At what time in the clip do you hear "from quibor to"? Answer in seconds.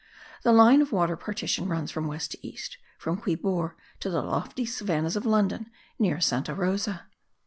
2.97-4.09